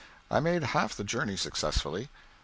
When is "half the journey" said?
0.63-1.37